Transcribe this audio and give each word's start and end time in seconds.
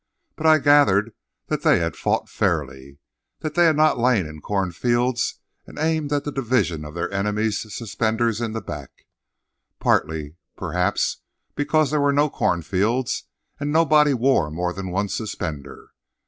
But 0.35 0.47
I 0.47 0.57
gathered 0.57 1.13
that 1.45 1.61
they 1.61 1.77
had 1.77 1.95
fought 1.95 2.27
fairly; 2.27 2.97
that 3.41 3.53
they 3.53 3.65
had 3.65 3.75
not 3.77 3.99
lain 3.99 4.25
in 4.25 4.41
cornfields 4.41 5.35
and 5.67 5.77
aimed 5.77 6.11
at 6.11 6.23
the 6.23 6.31
division 6.31 6.83
of 6.83 6.95
their 6.95 7.13
enemies' 7.13 7.61
suspenders 7.71 8.41
in 8.41 8.53
the 8.53 8.61
back—partly, 8.63 10.37
perhaps, 10.57 11.17
because 11.53 11.91
there 11.91 12.01
were 12.01 12.11
no 12.11 12.31
cornfields, 12.31 13.25
and 13.59 13.71
nobody 13.71 14.15
wore 14.15 14.49
more 14.49 14.73
than 14.73 14.89
one 14.89 15.07
suspender. 15.07 15.91